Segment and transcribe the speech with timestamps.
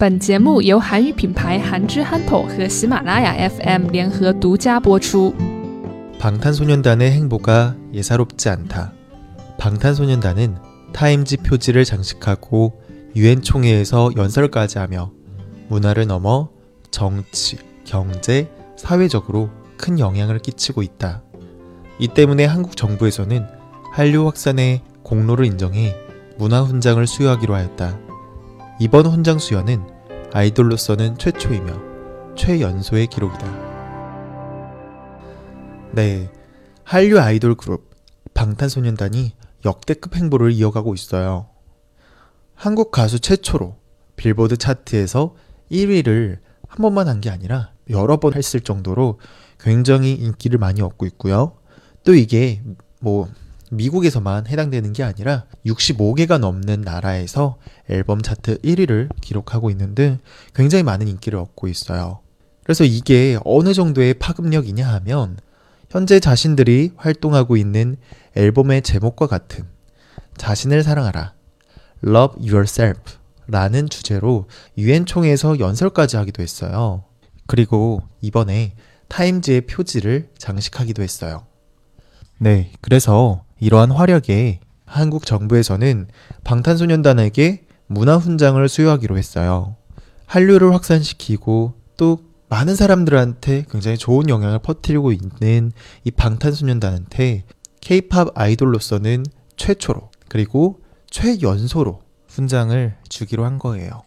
[0.00, 5.34] 本节目由韩语品牌韩之憨头和喜马拉雅 FM 联合独家播出。
[6.18, 8.94] 방탄소년단의 행보가 예사롭지 않다.
[9.58, 10.56] 방탄소년단은
[10.94, 12.80] 타임지 표지를 장식하고
[13.14, 15.12] 유엔 총회에서 연설까지 하며
[15.68, 16.48] 문화를 넘어
[16.90, 21.22] 정치, 경제, 사회적으로 큰 영향을 끼치고 있다.
[21.98, 23.46] 이 때문에 한국 정부에서는
[23.92, 25.94] 한류 확산의 공로를 인정해
[26.38, 28.03] 문화 훈장을 수여하기로 하였다.
[28.79, 29.87] 이번 훈장 수여는
[30.33, 33.45] 아이돌로서는 최초이며 최연소의 기록이다.
[35.93, 36.29] 네,
[36.83, 37.89] 한류 아이돌 그룹
[38.33, 39.33] 방탄소년단이
[39.63, 41.49] 역대급 행보를 이어가고 있어요.
[42.53, 43.77] 한국 가수 최초로
[44.17, 45.35] 빌보드 차트에서
[45.71, 49.19] 1위를 한 번만 한 게 아니라 여러 번 했을 정도로
[49.59, 51.57] 굉장히 인기를 많이 얻고 있고요.
[52.03, 52.61] 또 이게
[52.99, 53.27] 뭐
[53.71, 57.57] 미국에서만 해당되는 게 아니라 65개가 넘는 나라에서
[57.89, 60.19] 앨범 차트 1위를 기록하고 있는 등
[60.53, 62.19] 굉장히 많은 인기를 얻고 있어요.
[62.63, 65.37] 그래서 이게 어느 정도의 파급력이냐 하면
[65.89, 67.95] 현재 자신들이 활동하고 있는
[68.35, 69.65] 앨범의 제목과 같은
[70.37, 71.33] 자신을 사랑하라,
[72.05, 72.99] Love Yourself
[73.47, 77.03] 라는 주제로 유엔 총회에서 연설까지 하기도 했어요.
[77.47, 78.73] 그리고 이번에
[79.07, 81.45] 타임즈의 표지를 장식하기도 했어요.
[82.39, 86.07] 네, 그래서 이러한 화력에 한국 정부에서는
[86.43, 89.75] 방탄소년단에게 문화훈장을 수여하기로 했어요.
[90.25, 95.71] 한류를 확산시키고 또 많은 사람들한테 굉장히 좋은 영향을 퍼뜨리고 있는
[96.03, 97.43] 이 방탄소년단한테
[97.81, 99.25] 케이팝 아이돌로서는
[99.57, 104.03] 최초로 그리고 최연소로 훈장을 주기로 한 거예요.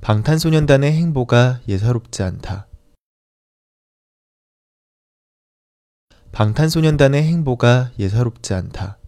[0.00, 2.66] 방탄소년단의 행보가 예사롭지 않다.
[6.38, 9.00] 방탄소년단의 행보가 예사롭지 않다.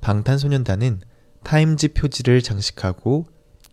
[0.00, 1.02] 방탄소년단은
[1.44, 3.26] 타임지 표지를 장식하고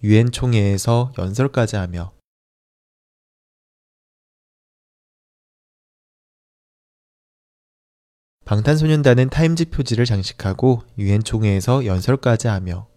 [0.03, 2.13] 유엔 총회에서 연설까지 하며
[8.43, 12.89] 방탄소년단은 타임지 표지를 장식하고 유엔 총회에서 연설까지 하며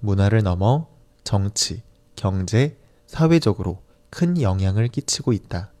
[0.00, 0.90] 문화를 넘어
[1.24, 1.87] 정치,
[2.18, 3.80] 경제, 사회적으로
[4.10, 5.72] 큰 영향을 끼치고 있다.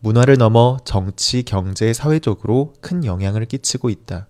[0.00, 4.28] 문화를 넘어 정치, 경제, 사회적으로 큰 영향을 끼치고 있다.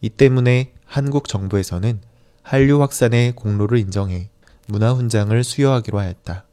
[0.00, 2.00] 이 때문에 한국 정부에서는
[2.42, 4.30] 한류 확산의 공로를 인정해
[4.66, 6.47] 문화 훈장을 수여하기로 하였다.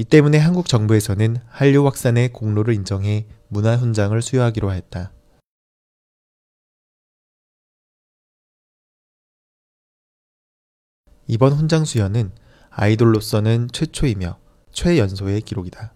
[0.00, 5.12] 이 때문에 한국 정부에서는 한류 확산의 공로를 인정해 문화 훈장을 수여하기로 했다.
[11.26, 12.30] 이번 훈장 수여는
[12.70, 14.38] 아이돌로서는 최초이며
[14.70, 15.92] 최연소의 기록이다.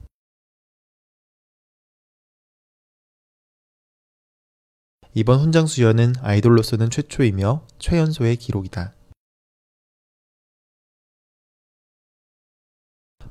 [5.15, 8.95] 이번 훈장 수여는 아이돌로서는 최초이며 최연소의 기록이다.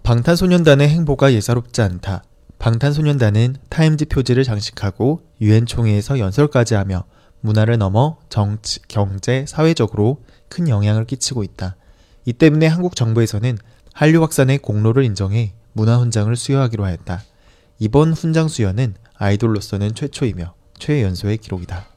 [0.04, 2.24] 방탄소년단의 행보가 예사롭지 않다.
[2.58, 7.06] 방탄소년단은 타임지 표지를 장식하고 유엔 총회에서 연설까지 하며
[7.42, 11.76] 문화를 넘어 정치, 경제, 사회적으로 큰 영향을 끼치고 있다.
[12.26, 13.58] 이 때문에 한국 정부에서는
[13.94, 17.22] 한류 확산의 공로를 인정해 문화 훈장을 수여하기로 하였다.
[17.80, 21.92] 이번 훈장 수여는 아이돌로서는 최초이며 최연소의 기록이다.